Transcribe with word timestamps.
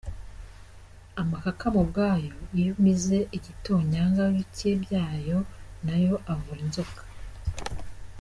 Amakakama 1.21 1.77
ubwayo 1.83 2.33
iyo 2.57 2.69
umize 2.77 3.17
ibitonyanga 3.37 4.23
bike 4.35 4.69
byayo 4.83 5.37
nayo 5.85 6.15
avura 6.33 6.59
inzoka. 6.65 7.01